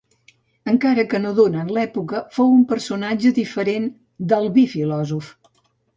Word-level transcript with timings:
Encara 0.71 1.03
que 1.09 1.19
no 1.25 1.33
donen 1.39 1.69
l'època, 1.77 2.23
fou 2.37 2.49
un 2.55 2.65
personatge 2.73 3.33
diferent 3.39 3.89
d'Albí 4.33 4.65
filòsof. 4.73 5.29